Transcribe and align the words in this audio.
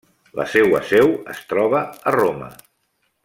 La 0.39 0.45
seua 0.53 0.79
seu 0.91 1.13
es 1.35 1.43
troba 1.53 1.83
a 2.13 2.15
Roma. 2.19 2.49